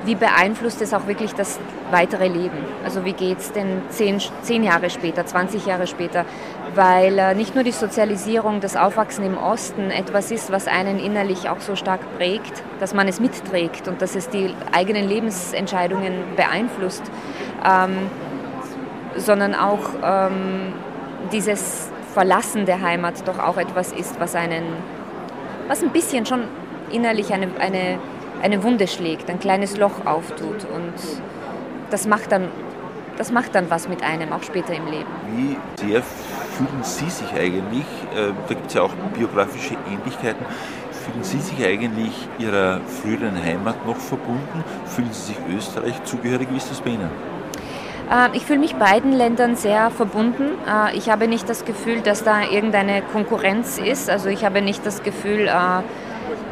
wie 0.04 0.16
beeinflusst 0.16 0.82
es 0.82 0.94
auch 0.94 1.08
wirklich 1.08 1.34
das 1.34 1.60
weitere 1.92 2.28
Leben? 2.28 2.58
Also 2.84 3.06
wie 3.06 3.14
geht 3.14 3.40
es 3.40 3.52
denn 3.52 3.82
zehn, 3.90 4.20
zehn 4.42 4.64
Jahre 4.64 4.90
später, 4.90 5.26
20 5.26 5.66
Jahre 5.66 5.86
später? 5.88 6.26
Weil 6.74 7.20
äh, 7.20 7.36
nicht 7.36 7.56
nur 7.56 7.64
die 7.64 7.72
Sozialisierung, 7.72 8.62
das 8.62 8.78
Aufwachsen 8.78 9.26
im 9.26 9.38
Osten 9.38 9.92
etwas 9.92 10.32
ist, 10.32 10.52
was 10.52 10.68
einen 10.68 11.00
innerlich 11.00 11.50
auch 11.50 11.60
so 11.60 11.76
stark 11.76 12.00
prägt, 12.18 12.64
dass 12.80 12.94
man 12.94 13.08
es 13.08 13.20
mitträgt 13.20 13.88
und 13.88 14.02
dass 14.02 14.16
es 14.16 14.30
die 14.30 14.54
eigenen 14.72 15.08
Lebensentscheidungen 15.08 16.14
beeinflusst, 16.36 17.04
ähm, 17.66 18.10
sondern 19.18 19.54
auch 19.54 19.90
ähm, 20.04 20.74
dieses 21.32 21.90
Verlassen 22.14 22.66
der 22.66 22.82
Heimat 22.82 23.28
doch 23.28 23.40
auch 23.40 23.58
etwas 23.58 23.92
ist, 23.92 24.20
was 24.20 24.36
einen 24.36 24.64
was 25.72 25.82
ein 25.84 25.92
bisschen 25.92 26.26
schon 26.26 26.44
innerlich 26.92 27.34
eine, 27.34 27.48
eine, 27.60 27.98
eine 28.42 28.62
Wunde 28.64 28.88
schlägt, 28.88 29.30
ein 29.30 29.40
kleines 29.40 29.78
Loch 29.78 30.06
auftut. 30.06 30.66
Und 30.66 30.94
das 31.90 32.08
macht 32.08 32.32
dann, 32.34 32.50
das 33.18 33.32
macht 33.32 33.56
dann 33.56 33.70
was 33.70 33.88
mit 33.88 34.04
einem, 34.04 34.34
auch 34.34 34.44
später 34.44 34.74
im 34.74 34.86
Leben. 34.88 35.10
Wie 35.34 35.58
sehr 35.80 36.04
fühlen 36.58 36.84
Sie 36.84 37.10
sich 37.10 37.32
eigentlich, 37.34 37.86
äh, 38.16 38.34
da 38.48 38.54
gibt 38.54 38.68
es 38.68 38.74
ja 38.74 38.82
auch 38.84 38.94
biografische 39.14 39.76
Ähnlichkeiten, 39.90 40.46
fühlen 40.92 41.24
Sie 41.24 41.40
sich 41.40 41.66
eigentlich 41.66 42.14
Ihrer 42.38 42.82
früheren 42.82 43.42
Heimat 43.44 43.86
noch 43.86 43.98
verbunden? 43.98 44.64
Fühlen 44.86 45.12
Sie 45.12 45.34
sich 45.34 45.38
Österreich 45.56 46.04
zugehörig? 46.04 46.48
Wie 46.52 46.58
ist 46.58 46.70
das 46.70 46.82
bei 46.82 46.92
Ihnen? 46.92 47.10
Äh, 48.12 48.36
ich 48.36 48.46
fühle 48.46 48.60
mich 48.60 48.76
beiden 48.76 49.14
Ländern 49.14 49.56
sehr 49.56 49.90
verbunden. 49.90 50.52
Äh, 50.68 50.98
ich 50.98 51.10
habe 51.10 51.28
nicht 51.28 51.50
das 51.50 51.66
Gefühl, 51.66 52.02
dass 52.02 52.24
da 52.24 52.44
irgendeine 52.44 53.02
Konkurrenz 53.02 53.78
ist. 53.78 54.10
Also 54.10 54.30
ich 54.30 54.46
habe 54.46 54.62
nicht 54.62 54.86
das 54.86 55.04
Gefühl, 55.04 55.50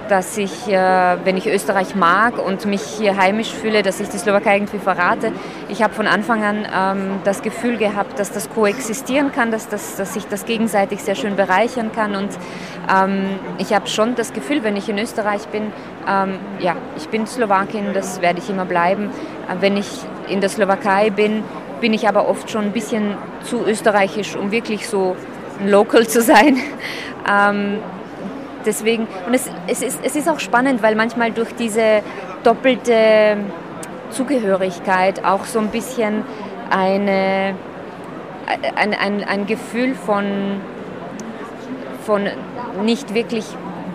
dass 0.10 0.38
ich, 0.38 0.68
wenn 0.68 1.38
ich 1.38 1.48
Österreich 1.48 1.96
mag 1.96 2.44
und 2.44 2.66
mich 2.66 2.82
hier 2.82 3.16
heimisch 3.18 3.54
fühle, 3.54 3.84
dass 3.84 4.00
ich 4.00 4.10
die 4.10 4.18
Slowakei 4.18 4.56
irgendwie 4.56 4.80
verrate. 4.80 5.32
Ich 5.70 5.84
habe 5.84 5.94
von 5.94 6.08
Anfang 6.08 6.44
an 6.44 6.68
ähm, 6.76 7.20
das 7.24 7.42
Gefühl 7.42 7.78
gehabt, 7.78 8.20
dass 8.20 8.32
das 8.32 8.50
koexistieren 8.50 9.32
kann, 9.32 9.52
dass, 9.52 9.70
das, 9.70 9.96
dass 9.96 10.14
sich 10.14 10.26
das 10.26 10.46
gegenseitig 10.46 11.02
sehr 11.02 11.16
schön 11.16 11.36
bereichern 11.36 11.92
kann. 11.92 12.16
Und 12.16 12.30
ähm, 12.94 13.40
ich 13.58 13.74
habe 13.74 13.88
schon 13.88 14.16
das 14.16 14.34
Gefühl, 14.34 14.64
wenn 14.64 14.76
ich 14.76 14.90
in 14.90 14.98
Österreich 14.98 15.48
bin, 15.48 15.72
ähm, 16.08 16.40
ja, 16.60 16.76
ich 16.98 17.08
bin 17.10 17.28
Slowakin, 17.28 17.94
das 17.94 18.22
werde 18.22 18.40
ich 18.40 18.50
immer 18.50 18.66
bleiben. 18.66 19.12
wenn 19.60 19.78
ich 19.78 19.88
in 20.28 20.42
der 20.42 20.50
Slowakei 20.50 21.10
bin, 21.10 21.44
bin 21.82 21.94
ich 21.94 22.08
aber 22.08 22.28
oft 22.28 22.50
schon 22.50 22.66
ein 22.66 22.72
bisschen 22.72 23.16
zu 23.44 23.66
österreichisch, 23.66 24.36
um 24.36 24.52
wirklich 24.52 24.88
so 24.88 25.16
ein 25.60 25.70
Local 25.70 26.08
zu 26.08 26.22
sein. 26.22 26.58
Ähm, 28.60 28.64
deswegen, 28.66 29.08
und 29.26 29.34
es, 29.34 29.50
es, 29.68 29.82
ist, 29.82 30.00
es 30.04 30.16
ist 30.16 30.30
auch 30.30 30.40
spannend, 30.40 30.82
weil 30.82 30.96
manchmal 30.96 31.32
durch 31.32 31.54
diese 31.56 32.02
doppelte 32.44 33.38
Zugehörigkeit 34.12 35.24
auch 35.24 35.46
so 35.46 35.60
ein 35.60 35.70
bisschen 35.70 36.24
eine, 36.70 37.56
ein, 38.76 38.94
ein, 38.94 39.24
ein 39.24 39.46
Gefühl 39.46 39.96
von, 39.96 40.62
von 42.06 42.28
nicht 42.84 43.14
wirklich 43.14 43.46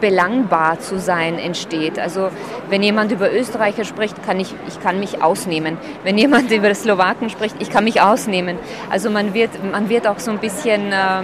belangbar 0.01 0.81
zu 0.81 0.99
sein 0.99 1.39
entsteht. 1.39 1.99
Also 1.99 2.29
wenn 2.69 2.83
jemand 2.83 3.11
über 3.11 3.33
Österreicher 3.33 3.85
spricht, 3.85 4.23
kann 4.25 4.39
ich, 4.39 4.55
ich 4.69 4.81
kann 4.81 5.01
mich 5.01 5.23
ausnehmen. 5.23 5.79
Wenn 6.03 6.19
jemand 6.19 6.51
über 6.51 6.75
Slowaken 6.75 7.31
spricht, 7.31 7.57
ich 7.61 7.71
kann 7.71 7.85
mich 7.85 8.01
ausnehmen. 8.01 8.59
Also 8.91 9.11
man 9.11 9.35
wird, 9.35 9.51
man 9.71 9.89
wird 9.89 10.07
auch 10.07 10.19
so 10.19 10.31
ein 10.31 10.39
bisschen, 10.39 10.93
äh, 10.93 11.23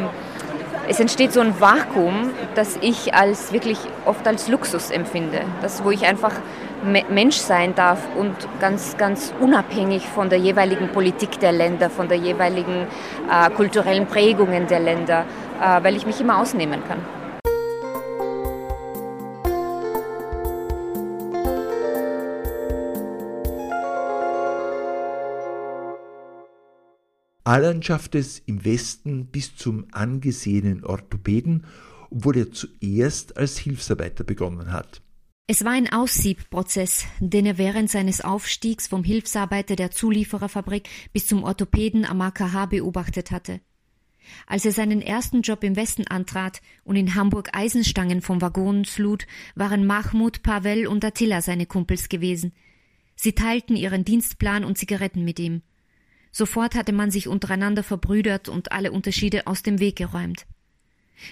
es 0.89 1.01
entsteht 1.01 1.33
so 1.33 1.41
ein 1.41 1.61
Vakuum, 1.61 2.31
das 2.55 2.77
ich 2.81 3.15
als 3.15 3.53
wirklich 3.53 3.79
oft 4.05 4.27
als 4.27 4.49
Luxus 4.49 4.91
empfinde. 4.91 5.43
Das, 5.63 5.85
wo 5.85 5.91
ich 5.91 6.07
einfach 6.07 6.33
Mensch 6.83 7.37
sein 7.37 7.75
darf 7.75 7.99
und 8.17 8.35
ganz, 8.59 8.97
ganz 8.97 9.35
unabhängig 9.39 10.07
von 10.09 10.31
der 10.31 10.39
jeweiligen 10.39 10.89
Politik 10.89 11.39
der 11.39 11.53
Länder, 11.53 11.91
von 11.91 12.09
der 12.09 12.17
jeweiligen 12.17 12.87
äh, 13.31 13.51
kulturellen 13.51 14.07
Prägungen 14.07 14.67
der 14.67 14.81
Länder, 14.81 15.25
äh, 15.61 15.83
weil 15.83 15.97
ich 15.97 16.07
mich 16.07 16.21
immer 16.21 16.39
ausnehmen 16.39 16.83
kann. 16.89 17.20
Alan 27.45 27.83
schaffte 27.83 28.19
es 28.19 28.39
im 28.41 28.65
Westen 28.65 29.27
bis 29.27 29.57
zum 29.57 29.87
angesehenen 29.93 30.85
Orthopäden, 30.85 31.65
obwohl 32.11 32.37
er 32.37 32.53
zuerst 32.53 33.37
als 33.37 33.59
Hilfsarbeiter 33.59 34.25
begonnen 34.25 34.73
hat. 34.73 35.03
Es 35.47 35.65
war 35.65 35.73
ein 35.73 35.93
Aussiebprozess, 35.93 37.07
den 37.19 37.45
er 37.45 37.59
während 37.59 37.91
seines 37.91 38.21
Aufstiegs 38.21 38.87
vom 38.87 39.03
Hilfsarbeiter 39.03 39.75
der 39.75 39.91
Zuliefererfabrik 39.91 40.89
bis 41.13 41.27
zum 41.27 41.43
Orthopäden 41.43 42.05
am 42.05 42.21
AKH 42.21 42.67
beobachtet 42.67 43.33
hatte. 43.33 43.61
Als 44.47 44.65
er 44.65 44.71
seinen 44.71 45.03
ersten 45.03 45.43
Job 45.43 45.65
im 45.65 45.75
Westen 45.75 46.07
antrat 46.07 46.61
und 46.85 46.95
in 46.95 47.15
Hamburg 47.15 47.51
Eisenstangen 47.53 48.21
vom 48.21 48.41
Waggon 48.41 48.87
lud, 48.97 49.27
waren 49.57 49.87
Mahmoud, 49.87 50.43
Pavel 50.43 50.87
und 50.87 51.05
Attila 51.05 51.43
seine 51.43 51.67
Kumpels 51.67 52.09
gewesen. 52.09 52.53
Sie 53.17 53.33
teilten 53.33 53.77
ihren 53.77 54.05
Dienstplan 54.05 54.65
und 54.65 54.79
Zigaretten 54.79 55.25
mit 55.25 55.41
ihm. 55.41 55.63
Sofort 56.33 56.75
hatte 56.75 56.93
man 56.93 57.11
sich 57.11 57.29
untereinander 57.29 57.83
verbrüdert 57.83 58.49
und 58.49 58.73
alle 58.73 58.93
Unterschiede 58.93 59.47
aus 59.47 59.63
dem 59.63 59.81
Weg 59.81 59.97
geräumt. 59.97 60.47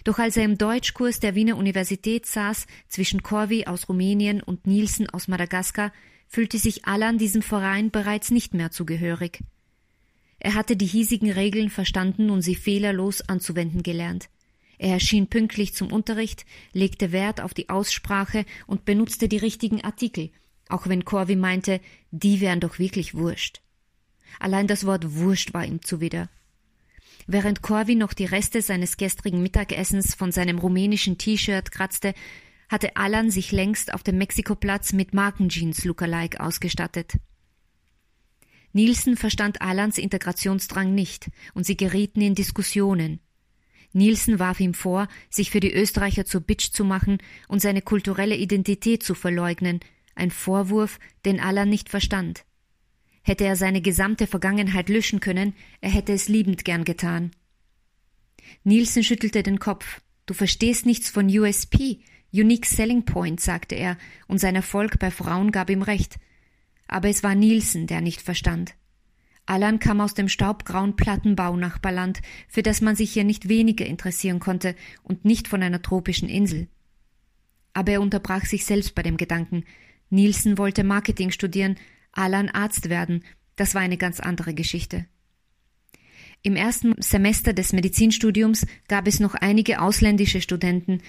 Doch 0.05 0.19
als 0.19 0.37
er 0.37 0.45
im 0.45 0.59
Deutschkurs 0.59 1.21
der 1.21 1.35
Wiener 1.35 1.57
Universität 1.57 2.27
saß, 2.27 2.67
zwischen 2.89 3.23
Corvi 3.23 3.67
aus 3.67 3.89
Rumänien 3.89 4.43
und 4.43 4.67
Nielsen 4.67 5.09
aus 5.09 5.29
Madagaskar, 5.29 5.93
fühlte 6.29 6.59
sich 6.59 6.85
Alan 6.85 7.19
diesem 7.19 7.43
Verein 7.43 7.91
bereits 7.91 8.31
nicht 8.31 8.55
mehr 8.55 8.71
zugehörig. 8.71 9.41
Er 10.41 10.55
hatte 10.55 10.77
die 10.77 10.87
hiesigen 10.87 11.31
Regeln 11.31 11.71
verstanden 11.71 12.31
und 12.31 12.43
sie 12.43 12.55
fehlerlos 12.55 13.23
anzuwenden 13.29 13.83
gelernt. 13.83 14.29
Er 14.79 14.93
erschien 14.93 15.27
pünktlich 15.27 15.75
zum 15.75 15.91
Unterricht, 15.91 16.47
legte 16.73 17.11
Wert 17.11 17.41
auf 17.41 17.55
die 17.55 17.69
Aussprache 17.69 18.45
und 18.67 18.85
benutzte 18.85 19.29
die 19.29 19.39
richtigen 19.39 19.83
Artikel, 19.83 20.31
auch 20.69 20.87
wenn 20.87 21.05
Corvi 21.05 21.35
meinte, 21.35 21.81
die 22.13 22.41
wären 22.41 22.61
doch 22.61 22.79
wirklich 22.79 23.15
wurscht. 23.15 23.61
Allein 24.39 24.67
das 24.67 24.87
Wort 24.87 25.17
wurscht 25.17 25.55
war 25.55 25.65
ihm 25.65 25.83
zuwider. 25.83 26.29
Während 27.27 27.63
Corvi 27.63 27.95
noch 27.95 28.15
die 28.15 28.25
Reste 28.25 28.63
seines 28.63 28.97
gestrigen 28.97 29.43
Mittagessens 29.43 30.15
von 30.15 30.33
seinem 30.33 30.59
rumänischen 30.59 31.19
T-Shirt 31.19 31.71
kratzte, 31.71 32.15
hatte 32.69 32.97
Alan 32.97 33.31
sich 33.31 33.53
längst 33.53 33.93
auf 33.93 34.03
dem 34.03 34.19
Mexikoplatz 34.19 34.93
mit 34.93 35.15
Markenjeans 35.15 35.85
Lookalike 35.85 36.41
ausgestattet. 36.41 37.19
Nielsen 38.73 39.17
verstand 39.17 39.63
Alans 39.63 39.99
Integrationsdrang 39.99 40.95
nicht, 40.95 41.31
und 41.55 41.65
sie 41.65 41.77
gerieten 41.77 42.21
in 42.21 42.35
Diskussionen. 42.35 43.21
Nielsen 43.93 44.39
warf 44.39 44.61
ihm 44.61 44.75
vor, 44.75 45.09
sich 45.31 45.51
für 45.51 45.61
die 45.61 45.73
Österreicher 45.73 46.27
zur 46.27 46.43
Bitch 46.43 46.71
zu 46.73 46.85
machen 46.85 47.19
und 47.49 47.61
seine 47.61 47.81
kulturelle 47.81 48.37
Identität 48.37 49.03
zu 49.03 49.15
verleugnen, 49.15 49.81
ein 50.15 50.31
Vorwurf, 50.31 50.99
den 51.25 51.41
Alan 51.41 51.69
nicht 51.69 51.89
verstand. 51.89 52.45
Hätte 53.29 53.45
er 53.45 53.57
seine 53.57 53.83
gesamte 53.83 54.27
Vergangenheit 54.27 54.89
löschen 54.89 55.21
können, 55.21 55.53
er 55.83 55.91
hätte 55.91 56.15
es 56.15 56.31
liebend 56.31 56.65
gern 56.65 56.85
getan. 56.85 57.33
Nielsen 58.65 59.05
schüttelte 59.05 59.43
den 59.43 59.59
Kopf. 59.59 60.01
Du 60.25 60.33
verstehst 60.33 60.87
nichts 60.87 61.11
von 61.11 61.29
USP, 61.29 61.99
Unique 62.33 62.65
Selling 62.65 63.05
Point, 63.05 63.39
sagte 63.39 63.75
er, 63.75 63.99
und 64.29 64.39
sein 64.39 64.55
Erfolg 64.55 64.99
bei 64.99 65.11
Frauen 65.11 65.53
gab 65.53 65.69
ihm 65.69 65.83
recht. 65.83 66.17
Aber 66.87 67.11
es 67.11 67.23
war 67.23 67.35
Nielsen, 67.35 67.87
der 67.87 68.01
nicht 68.01 68.23
verstand. 68.23 68.73
Allan 69.45 69.79
kam 69.79 70.01
aus 70.01 70.15
dem 70.15 70.31
staubgrauen 70.31 70.97
Plattenbau-Nachbarland, 70.97 72.23
für 72.49 72.63
das 72.63 72.81
man 72.81 72.97
sich 72.97 73.13
hier 73.13 73.25
nicht 73.25 73.51
weniger 73.51 73.85
interessieren 73.85 74.41
konnte 74.41 74.75
und 75.03 75.27
nicht 75.27 75.49
von 75.49 75.63
einer 75.63 75.83
tropischen 75.83 76.31
Insel. 76.31 76.67
Aber 77.75 77.93
er 77.93 78.01
unterbrach 78.01 78.47
sich 78.47 78.65
selbst 78.65 78.95
bei 78.95 79.03
dem 79.03 79.19
Gedanken. 79.19 79.65
Nielsen 80.09 80.57
wollte 80.57 80.83
Marketing 80.83 81.31
studieren, 81.31 81.77
Alan 82.13 82.49
Arzt 82.49 82.89
werden. 82.89 83.25
Das 83.57 83.75
war 83.75 83.83
eine 83.83 83.97
ganz 83.97 84.21
andere 84.21 84.55
Geschichte. 84.55 85.07
Im 86.43 86.57
ersten 86.57 86.95
Semester 87.01 87.53
des 87.53 87.73
Medizinstudiums 87.73 88.67
gab 88.87 89.07
es 89.09 89.21
noch 89.21 89.35
einige 89.35 89.81
ausländische 89.81 90.41
Studenten, 90.41 91.03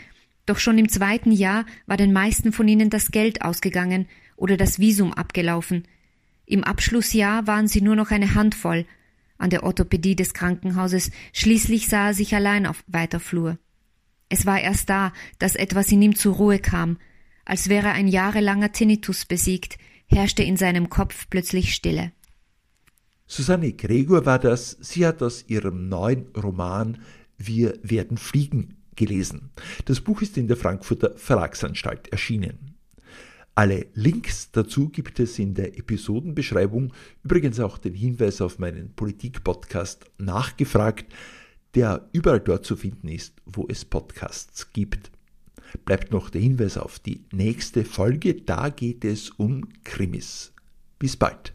doch 0.45 0.57
schon 0.57 0.79
im 0.79 0.89
zweiten 0.89 1.31
Jahr 1.31 1.65
war 1.85 1.97
den 1.97 2.11
meisten 2.11 2.51
von 2.51 2.67
ihnen 2.67 2.89
das 2.89 3.11
Geld 3.11 3.43
ausgegangen 3.43 4.07
oder 4.35 4.57
das 4.57 4.79
Visum 4.79 5.13
abgelaufen– 5.13 5.87
im 6.49 6.63
Abschlussjahr 6.63 7.45
waren 7.45 7.67
sie 7.67 7.79
nur 7.79 7.95
noch 7.95 8.09
eine 8.09 8.33
Handvoll 8.33 8.87
an 9.37 9.51
der 9.51 9.61
Orthopädie 9.63 10.15
des 10.15 10.33
Krankenhauses, 10.33 11.11
schließlich 11.31 11.87
sah 11.87 12.07
er 12.07 12.13
sich 12.15 12.33
allein 12.33 12.65
auf 12.65 12.83
weiter 12.87 13.19
Flur. 13.19 13.59
Es 14.29 14.47
war 14.47 14.59
erst 14.59 14.89
da, 14.89 15.13
dass 15.37 15.55
etwas 15.55 15.91
in 15.91 16.01
ihm 16.01 16.15
zur 16.15 16.35
Ruhe 16.35 16.57
kam, 16.57 16.97
als 17.45 17.69
wäre 17.69 17.91
ein 17.91 18.07
jahrelanger 18.07 18.71
Tinnitus 18.71 19.25
besiegt, 19.25 19.77
herrschte 20.09 20.43
in 20.43 20.57
seinem 20.57 20.89
Kopf 20.89 21.27
plötzlich 21.29 21.73
Stille. 21.73 22.11
Susanne 23.27 23.73
Gregor 23.73 24.25
war 24.25 24.39
das, 24.39 24.77
sie 24.81 25.05
hat 25.05 25.21
aus 25.21 25.45
ihrem 25.47 25.87
neuen 25.87 26.27
Roman 26.35 26.97
Wir 27.37 27.77
werden 27.83 28.17
fliegen 28.17 28.77
gelesen. 28.95 29.51
Das 29.85 30.01
Buch 30.01 30.21
ist 30.21 30.37
in 30.37 30.47
der 30.47 30.57
Frankfurter 30.57 31.13
Verlagsanstalt 31.15 32.09
erschienen. 32.09 32.75
Alle 33.55 33.87
Links 33.93 34.51
dazu 34.51 34.89
gibt 34.89 35.19
es 35.19 35.37
in 35.37 35.53
der 35.53 35.77
Episodenbeschreibung, 35.77 36.93
übrigens 37.23 37.59
auch 37.59 37.77
den 37.77 37.93
Hinweis 37.93 38.41
auf 38.41 38.57
meinen 38.57 38.93
Politik-Podcast 38.95 40.05
Nachgefragt, 40.17 41.05
der 41.75 42.09
überall 42.13 42.39
dort 42.39 42.65
zu 42.65 42.75
finden 42.75 43.09
ist, 43.09 43.41
wo 43.45 43.67
es 43.69 43.85
Podcasts 43.85 44.71
gibt. 44.73 45.11
Bleibt 45.85 46.11
noch 46.11 46.29
der 46.29 46.41
Hinweis 46.41 46.77
auf 46.77 46.99
die 46.99 47.21
nächste 47.31 47.85
Folge, 47.85 48.35
da 48.35 48.69
geht 48.69 49.05
es 49.05 49.29
um 49.29 49.67
Krimis. 49.83 50.53
Bis 50.97 51.15
bald. 51.15 51.53